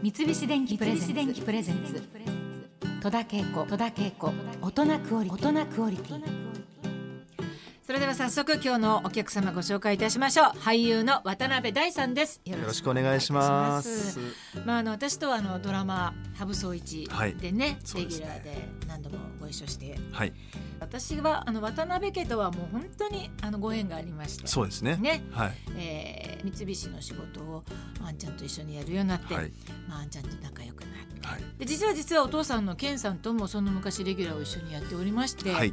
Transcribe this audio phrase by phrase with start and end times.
[0.00, 2.00] 三菱電機プレゼンツ。
[3.02, 3.66] 戸田恵子。
[3.66, 4.32] 戸田恵子。
[4.62, 5.48] 大人クオリティ。
[5.48, 6.22] 大人クオリティ。
[7.84, 10.46] それでは早速今日のお客様ご紹介いたしましょう。
[10.58, 12.40] 俳優の渡辺大さんです。
[12.44, 14.20] よろしくお願いします。
[14.64, 17.08] まああの私とはあのドラマハブソイチ
[17.40, 20.32] でね、はい、レギュラーで何度もご一緒して、はい
[20.80, 24.46] 私はあの渡辺家とはもう本当にあのご縁がありまして。
[24.46, 24.96] そうですね。
[24.96, 25.22] ね。
[25.32, 25.52] はい。
[25.76, 27.64] えー三菱の仕事を
[28.00, 29.50] あんちゃんと一緒にやるようになって、はい。
[29.88, 31.26] まあ、あんちゃんと仲良くなって。
[31.26, 31.42] はい。
[31.58, 35.72] で実は実はお父さんの健さんともその昔レギュラーを一緒にやっておりまして、はい。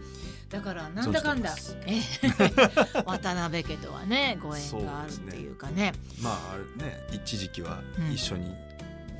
[0.49, 2.01] だからなんだかんだええ
[3.05, 5.93] 渡辺家とはねご縁があるっていうかね。
[6.21, 8.11] まああれね一時期はうん。
[8.11, 8.53] 一緒に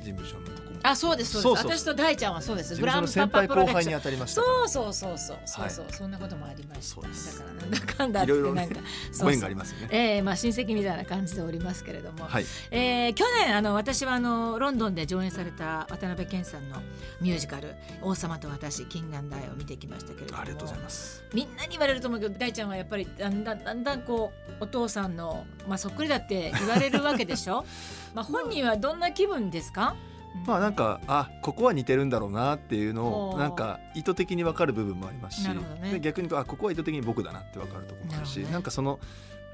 [0.02, 1.66] 事務所のとあそうですそうです。
[1.66, 2.70] 私と大ちゃんはそうです。
[2.74, 4.42] 事務所の先輩後輩に当たりました。
[4.42, 5.38] そうそうそうそう。
[5.44, 5.70] そうはい。
[5.70, 7.00] そう、そんなこともありました。
[7.00, 7.14] だか
[7.48, 8.80] らなんだかんだってなんか。
[9.22, 9.88] ご縁がありすますよね。
[9.90, 12.46] ええまあ親戚みたいな感じでおりますけれども、はい。
[12.70, 16.76] えー去年あの私はあのロンドンで上演された渡辺謙さんの
[17.20, 20.40] ミュージカル「王様と私金眼大」を見てきましたけれども。
[20.40, 21.24] ありがとうございます。
[21.32, 27.64] みんなに言われると思うけど大ちゃんはやっぱりだんだんだんだんこうお父さんの、まあ、そっくりだって言われるわけでしょ？
[28.14, 29.96] まあ本人はどんな気分ですか？
[30.44, 35.56] まあなんかあここは似てるんだろうなっていうのをなんか意図的に分かる部分もありますしね。
[35.92, 38.50] で逆にあここは意図的に僕だなって分かるところもあるしね。
[38.50, 38.98] なんかその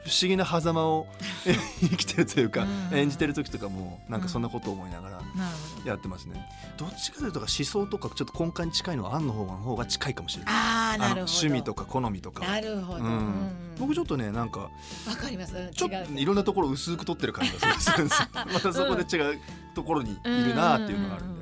[0.05, 1.06] 不思議な狭間を
[1.81, 5.22] 生きてるというかうん演じてる時とかもなんかそんなことを思いながら
[5.84, 6.45] やってますね。
[6.77, 10.55] どっちかというと思想とかちょっと根幹に近いのはアンの方の方が近いかもしれない。
[10.55, 11.20] ああなるほど。
[11.23, 12.45] 趣味とか好みとか。
[12.47, 13.12] なるほど、ううん。
[13.12, 14.70] ん僕ちょっとねなんかわ
[15.20, 15.55] かります。
[15.75, 18.28] ちょっといろんなところ薄く取ってる感じがするんですよ。
[18.53, 19.41] またそこで違う
[19.75, 21.41] ところにいるなっていうのがあるんで。
[21.41, 21.41] う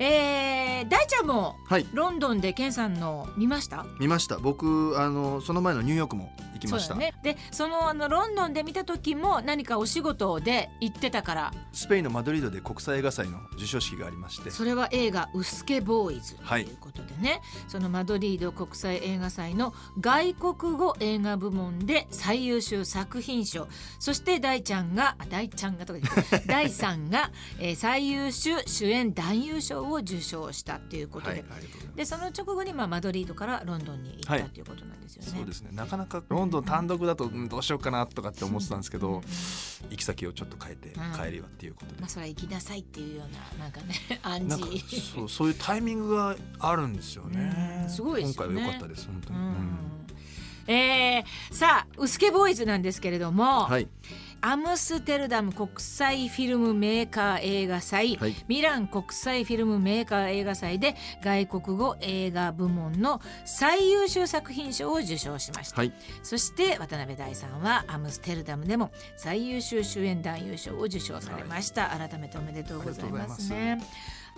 [0.00, 1.86] えー、大ちゃんもはい。
[1.92, 3.84] ロンドンでケンさんの見ました？
[3.98, 4.38] 見ました。
[4.38, 11.52] 僕あのその前のニューヨークも行きました、ね、でそのあのロンドンで見た時も何かお仕事で行ってたから。
[11.72, 14.50] スペインのマドリードで国際映画祭の授賞式がありまして。
[14.50, 16.62] それは映画「ウスケボーイズ」とはい。
[16.62, 23.66] いうことでね、そのマドリード国際映画祭の外国語映画部門で最優秀作品賞。
[23.98, 31.44] そして大ちゃんがあ大ちゃんがとか言って大さんが、えー最優秀主演男優賞を受賞したということで、はい
[31.96, 34.44] でその直後に、まあ、マドリードからロンドンに行った、はい。
[34.44, 35.28] ということなんですよね。
[35.36, 35.70] そうですね。
[35.72, 39.22] なかなかロンドン単独だと、うんどうしようかなとかって思ってたんですけど、うんうん
[39.90, 41.12] 行き先をちょっと変えてうん。
[41.12, 42.00] 帰りはっていうことで。
[42.00, 45.00] まあ、それは行きなさいっていうようななんかね暗なんか示。
[45.00, 47.82] そうそういうタイミングがあるんですよね。
[47.84, 48.54] うんすごいですよね。
[48.54, 49.38] 今回は良かったです本当に。
[49.38, 49.78] ううんん
[50.68, 53.88] えーさあウスケボーイズなんですけれども、はい。
[54.40, 58.36] アムステルダム国際フィルムメーカー映画祭、はい。
[58.46, 65.92] ミラン国際フィルムメーカー映画祭で外国語映画部門の最優秀作品賞を受賞しました、はい。
[66.22, 73.82] そして渡辺大さんはアムステルダムでも最優秀主演男優賞を受賞されました、改めておめでとうございますあね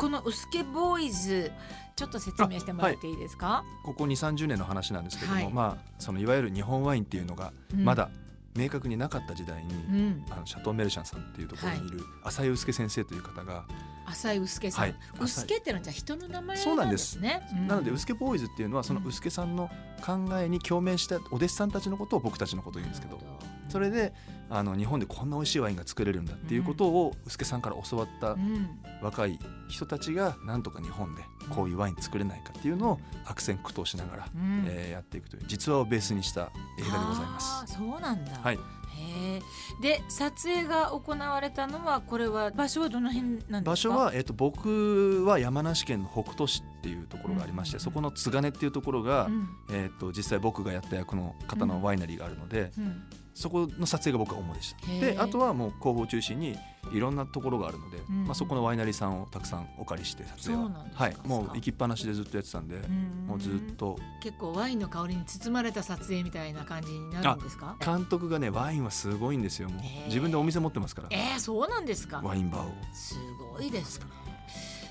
[0.01, 1.53] このウスケボーイズ
[1.95, 5.53] ちょっと説明してもらっていいですか、ここ2 3 0年の話なんですけども、はい。
[5.53, 7.85] まあそのいわゆる日本ワインっていうのがうん。
[7.85, 8.09] まだ
[8.57, 13.67] 明確になかった時代に、うん、あのシャトー・メルシャンさんっていうところにいる浅井祐介先生という方が、
[14.11, 14.95] 浅井臼介さん、はい。
[15.19, 17.13] 臼介ってのはじゃあ人の名前そうなんです。
[17.13, 17.43] すね。
[17.69, 23.21] なので臼介ボーイズっていうのはその臼介さんの考えに共鳴したお弟子さんたちのことを僕たちのことを言うんですけど
[23.69, 24.13] それで
[24.49, 29.39] あの日本でこんな美味しいワインが作れるんだっていうことを臼介さんから教わったうん、若い
[29.69, 34.65] 人たちがなんとか日本でこういうワイン作れないかっていうのを悪戦苦闘しながら、うん。
[34.67, 37.75] えーやっていくという実話をベースにした映画でございます。
[37.75, 38.33] そうなんだ。
[38.43, 38.59] はい、
[39.01, 39.43] へえ。
[39.81, 43.61] で撮影が行われたのはこれは場所はどの辺なんですか？
[43.63, 53.03] 場所は、えっと僕は山梨県の北杜市っていうところがありまして、うんそこの津金っていうところが、うんえっと実際僕がやった役の方のワイナリーがあるので、うん
[53.35, 54.87] そこの撮影が僕は主でした。
[54.87, 56.57] であとはもう広報中心に
[56.93, 58.25] いろんなところがあるので、うん。
[58.25, 60.71] まあ、そこのワイナリーさんをたくさんお借りして撮影は。
[60.95, 63.99] はい、もう行きっぱなしでずっとやってたんで、んもうずっと。
[64.23, 67.77] 結構ワインの香りに包まれた撮影みたいな感じになるんですか？
[67.85, 69.69] 監督がねワインはすごいんですよ。
[69.69, 71.09] もう自分でお店持ってますから。
[71.11, 72.21] えー、そうなんですか？
[72.23, 72.73] ワインバーを。
[72.93, 73.15] す
[73.55, 74.07] ごいですね。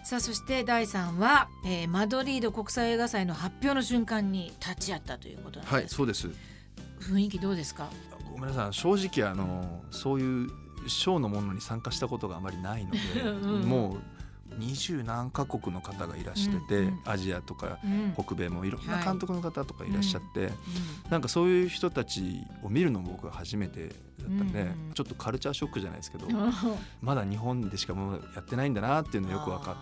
[0.06, 6.30] さあそして第3は、えーマドリード国際映画祭の発表の瞬間に立ち会ったということなんです、はいそうです。
[7.00, 7.89] 雰囲気どうですか？
[8.39, 8.74] ごめんなさい。
[8.74, 10.50] 正直あのそういう
[10.88, 13.00] ショーのものに参加したことがあまりないので
[13.30, 14.00] うんもう
[14.57, 17.00] 二十何カ国の方がいらしてて、うんうん。
[17.06, 18.13] アジアとかうん。
[18.18, 20.51] 北米もいろんなはい監督の方とかいらっしゃって、う
[21.09, 26.53] なんかそういう人たちを見るのも僕は初めてだったんで、うんちょっとカルチャーショックじゃないですけど、ん。
[27.01, 29.75] まだ日本でしかもうやってないんだなっていうのがよく分か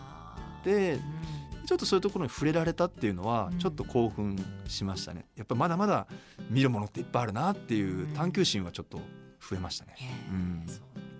[0.59, 3.59] ってうんちょっとそういうところに触れられたっていうのはうん。
[3.59, 4.37] ちょっと興奮
[4.67, 5.25] しましたね。
[5.35, 6.07] やっぱまだまだ
[6.49, 8.99] 見るものっていっぱいあるなっていう探求心はちょっと
[9.41, 9.95] 増えましたね。
[10.31, 10.65] うん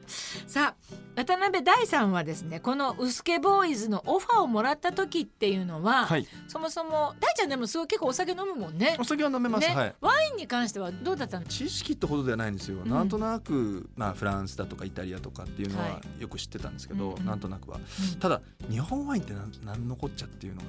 [0.07, 6.27] さあ渡辺大さんはですねこの「ウスケボーイズ」のオファーをもらった時っていうのは、はい。
[6.47, 8.95] そもそも大ちゃんでもすごい結構お酒飲むもんね。
[8.99, 9.03] お。
[9.03, 9.75] 酒は飲めます、ね。
[9.75, 9.95] はい。
[10.01, 11.45] ワインに関してはどうだったの？
[11.45, 12.89] 知識ってほどではないんですよ、うん。
[12.89, 17.79] なんとなく、まあ、フランスだとかイタリアとかっていうのははよく知ってたんですけど、うんなんとなくは。
[18.19, 20.61] ただ日本ワインって何何のこっちゃっていうの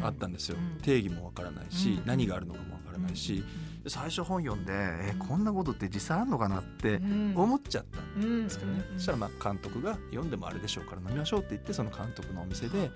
[0.00, 3.42] があったんですよ、うん定義もわからないし、うん何があるのかもわからないし、で
[3.86, 7.00] 最初本読んでえこんなことって実際あるのかなって
[7.34, 12.90] 思っちゃったんですけどね、そしたらまあ監督が読んでもあれでしょうから飲みましょうって言ってその監督のお店で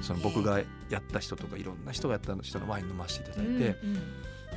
[0.00, 3.76] その僕がやった人とかいろんな人がやった人のワイン飲ませていただいて、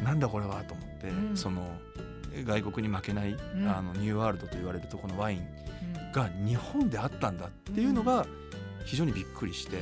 [0.03, 1.37] なんだこれはと思って、うん。
[1.37, 1.75] その
[2.45, 3.37] 外国に負けない、ん。
[3.67, 5.47] あのニューワールドと言われるとこのワイン
[6.11, 8.25] が日本であったんだっていうのが
[8.85, 9.77] 非常にびっくりして、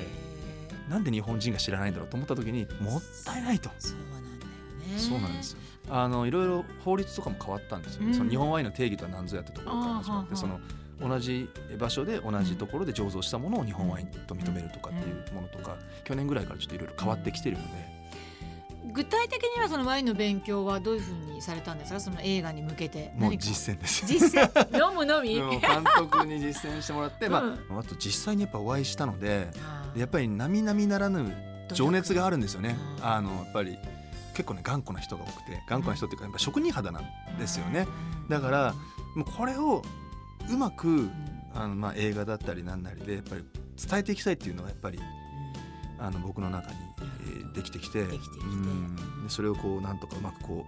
[0.90, 3.70] なんで日本人が知らないんだろうと思った時にもったいないと。
[4.98, 5.28] そうなんだよね。
[5.28, 5.60] そうなんですよ。
[5.90, 8.08] あのいろいろ法律とかも変わったんですよ、ね。
[8.08, 8.14] うん。
[8.16, 10.60] その日本ワインの定義とは何ぞやってところから始まってその
[11.00, 17.96] 同じ場所で同じところで醸造したものを日本ワインと認めるとかっていうものとか去年ぐらいからちょっといろいろ変わってきてるので。
[18.94, 22.00] 具体的にはそのワインの勉強はどういうふうにされたんですか？
[22.00, 23.12] その映画に向けて。
[23.18, 24.06] もう実践です。
[24.06, 24.72] 実践？
[24.90, 25.38] 飲むのみ？
[25.38, 29.50] もう監督に実践してもらって、まうあ、あと実際にやっぱお会いしたので
[29.98, 31.36] やっぱり並々ならぬ
[31.74, 32.78] 情熱があるんですよね。
[33.00, 33.06] うん。
[33.06, 33.78] あのやっぱり
[34.36, 37.88] 結構ね頑固な人が多くて頑固な人っていうかやっぱ職人肌なんですよね。
[38.30, 38.76] だから
[39.16, 39.82] もうこれを
[40.50, 41.10] うまく
[41.54, 43.44] あのまあ映画だったりなんなりでやっぱり
[43.90, 45.00] 伝えていきたいっていうのがやっぱり
[45.98, 48.46] あの僕の中に、えーできてきてできてきて。
[48.46, 48.96] うん。
[49.24, 50.68] でそれをこうなんとかうまくこ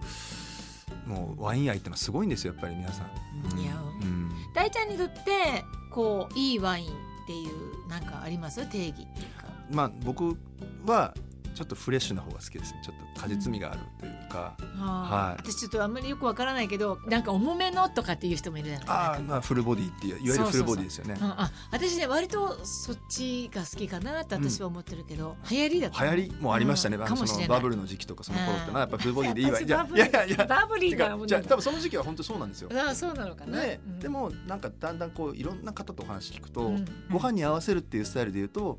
[1.06, 3.10] うもうワイン愛ってのはすごいんですよやっぱり皆さん。
[3.52, 3.58] うん。
[3.58, 3.74] いや。
[3.76, 4.30] うん。
[4.54, 6.90] 大ちゃんにとってこういいワインっ
[7.26, 8.66] ていうなんかあります？
[8.66, 9.06] 定義っていう
[9.38, 9.48] か。
[9.70, 10.38] まあ僕
[10.86, 11.12] は
[11.54, 12.80] ちょっとフレッシュな方が好きですね。
[12.84, 15.42] ちょっと果実味があるというか、ははい。
[15.50, 19.12] 私ちょっとあんまりよくわからないけどなんか重めのとかっていう人もいるじゃないですか。
[19.12, 21.16] ああまあフルボディっていういわゆるフルボディですよね。
[21.20, 27.02] うんあ私ね割とそっちが好きかなって私は思ってるけど、流行りだと流行りもありましたね、うん。
[27.02, 27.46] あのかもしれない。
[27.46, 29.58] そのバブルの時期とかその頃ってのはやっぱフルボディでいいわ。
[29.58, 30.46] 私いやいやいやいや。
[30.46, 31.24] バブリーな違もう。
[31.24, 32.70] んじゃあ多分その時期は本当そうなんですよ。
[32.74, 33.98] あそうなのかな、で、うん。
[34.00, 36.84] でもなんかだんだんこういろんな方とお話聞くと、うん。
[37.10, 38.78] ご飯に合わせるっていうスタイルで言うと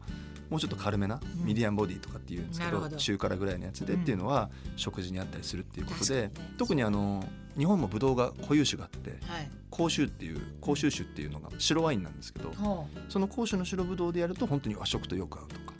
[0.49, 1.45] もうちょっと軽めな、うん。
[1.45, 7.23] ミディアンボディとかっていうんですけど中辛ぐらいのやつでっていうのは食事にあったりするっていうことで、特にあの
[7.57, 9.49] 日本もブドウが固有種があってはい。
[9.69, 15.79] 甲州っていう甲州種っていうのが白ワインなんですけどほその甲州の白ブドウでやると本当に和食とよく合うとか。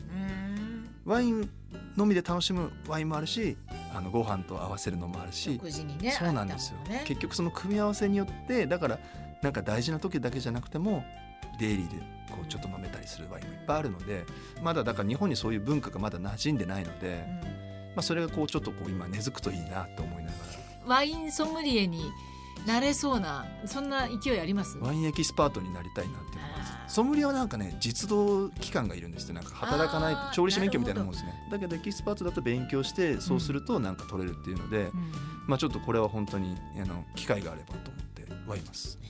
[1.04, 1.50] ワイン
[1.96, 3.56] のみで楽しむワインもあるし
[3.94, 7.02] あのご飯と合わせるのもあるし食事にねそうなんですよ、ね。
[7.04, 8.98] 結局その組み合わせによってだから
[9.42, 11.04] なんか大事な時だけじゃなくても
[11.58, 11.96] デイリーで
[12.30, 14.24] こうちょっと飲めたりするワインもいっぱいあるので
[14.62, 17.24] まだだから日本にそういう文化がまだ馴染んでないので、
[17.94, 20.36] まあ、それがこうちょっとこう今根付くといいなと思いなが
[20.84, 22.10] うんワインソムリエに
[22.66, 24.78] なれそうなそんな勢いあります？
[24.78, 31.32] らワインエキスパートになりたいなっていうのがソムリエはなんかね実動期間がいるんですってなんか働かない調理師免許みたいなもんですね。
[31.50, 35.12] だけどエキスパートだと勉強してそうするとなんか取れるっていうので、うん。
[35.46, 38.98] まあちょっとこれは本当にあの機会があればと思ってはいます。
[39.00, 39.08] ね。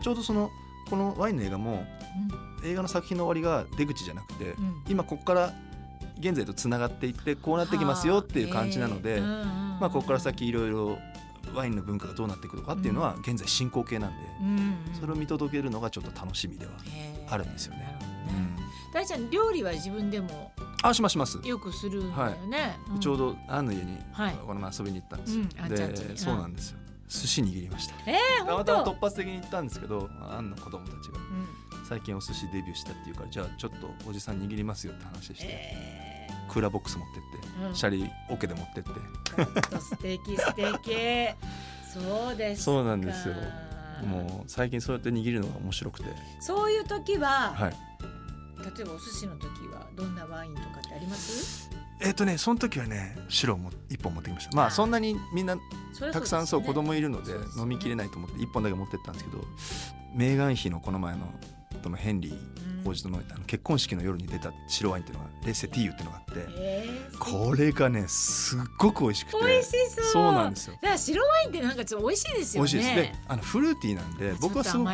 [0.00, 0.50] ちょうどその
[0.88, 1.84] このワインの映画も
[2.64, 4.64] 映画の作品の終わりが出口じゃなくて、うん。
[4.64, 5.52] うん今ここから
[6.18, 9.46] 現在とつながっていってこうなってきますよっていう感じなので、えうんうんうん
[9.80, 10.98] まあ、ここから先いろいろ
[11.54, 15.00] ワインの文化がどうなっていくのかっていうのは現在進行形なんで、うんうん。
[15.00, 16.72] それを見届けるのがちょっと楽しみでは
[17.28, 17.98] あるんですよね。
[18.92, 20.52] 大ちゃん料理は自分でも
[20.82, 23.00] あしますします、よくするんだよね、ん。
[23.00, 24.34] ちょうどアンの家にはい。
[24.34, 25.68] この前遊びに行ったんですよ、うん。
[25.68, 26.78] でそうなんですよ
[27.12, 27.94] 寿司握りました。
[28.06, 31.18] えー、本たまたま当突発的に行ったんですけどアンの子供たちが。
[31.18, 31.86] うん。
[31.86, 37.74] 最近お寿司デビューしたっていうからじゃあちょっとおじさん握りますよって話して、えクーラーボックス持ってって、うん。
[37.74, 38.90] シャリオケで持ってって。
[39.78, 40.68] 素敵素敵。
[41.92, 42.64] そうですか。
[42.64, 43.34] そうなんですよ。
[44.06, 46.06] もう最近そうやって握るのが面白くて。
[46.40, 47.74] そういう時は、はい。
[48.76, 51.68] 例えばお寿司の時はどんなワインとかってあります？
[52.04, 54.56] えっ、とねその時はね白をも一本持ってきました。
[54.56, 55.56] まあそんなにみんな
[56.12, 59.44] たくさんそう子供いるので飲みきれないと思って一本だけ持ってったんですけど
[60.14, 61.32] メーガン妃のこの前の
[61.82, 70.04] とのヘンリーうん王子とのあの結婚式の夜に出た白ワインっていうのがレセティーユっていうのがあってえー、これがねすっごく美味しくて美味しそう。
[70.04, 72.70] そうなんですよだから白ワインってなんかちょっと美味しいですよね。
[72.72, 73.12] 美味しいです。
[73.12, 74.90] であのフルーティーなんで僕はすごく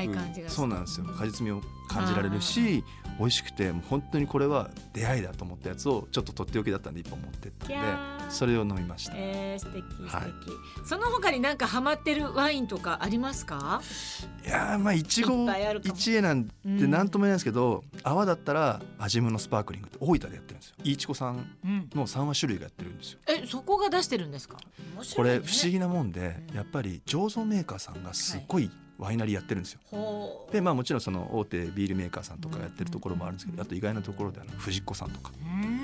[0.49, 1.07] そうなんですよ。
[1.07, 2.85] 果実味を感じられるし
[3.18, 7.75] 美味しくてもう本当にこれは出会いだと思ったやつをちょっととっておきだったんで一本持ってったんで
[8.28, 9.14] それを飲みました。
[9.16, 10.33] えー、素敵素敵、はい
[10.85, 13.83] その他になんかハマってるワインとかありますか？
[14.45, 15.47] いやーまあいちいご
[15.83, 20.75] 一会なんて何とも言えないですけど、泡だったら味ムのスパークリングって大分でやってるんですよ。
[20.85, 23.19] いちこさんうんの3話種類がやってるんですよ。
[23.29, 24.57] えそこが出してるんですか？
[24.97, 29.81] 面これ不思議なもんでやっぱり醸造メーカーさんがすっごいワイナリーやってるんですよ。
[30.50, 35.31] でまあもちろんその大手ビールメーカーさんとかやってるところもあるんですけど、あと意外なところであの藤子さんとか、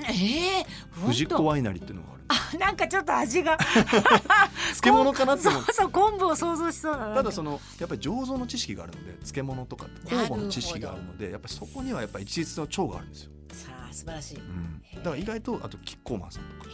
[0.08, 3.56] ええー、藤子ワイナリーっていうのがあるあなんかちょっと味が。
[4.82, 5.62] 漬物かなって思う。
[5.64, 7.14] そうそう昆布を想像しそうな。
[7.14, 13.30] ただそのやっぱり醸造の知識があるので漬物とか酵母の知識があるのでやっぱりそこにはやっぱり一律の腸があるんですよ。
[13.52, 16.70] さあ素晴らしい、うん、だから意外とあとキッコーマンさんとか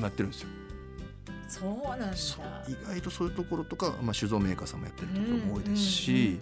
[0.00, 0.48] なってるんですよ
[1.48, 2.16] そうなんだ。
[2.68, 6.38] 意外とそういうところとか、まあ、酒造メーカーさんもやってるところも多いですし、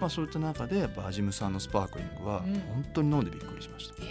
[0.00, 4.02] まあ、そういった中でやっぱアジムさんのスパークリングは本当に飲んでびっくりしました。
[4.02, 4.06] へ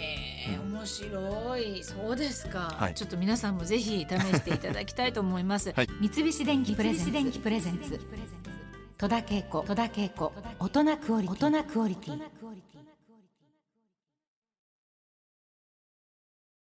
[0.54, 1.82] え、面白い。
[1.82, 8.00] そうですか、はい、ちょっと皆さんもぜひ試していただきたいと思います、はい、三菱電機プレゼンツ。
[8.98, 9.62] 戸田恵子。
[9.62, 10.32] 戸田恵子。
[10.58, 12.18] 大人クオリティ